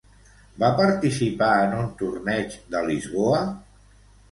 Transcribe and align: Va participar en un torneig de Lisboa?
Va 0.63 0.71
participar 0.79 1.51
en 1.67 1.77
un 1.83 1.93
torneig 2.01 2.59
de 2.75 2.85
Lisboa? 2.91 3.45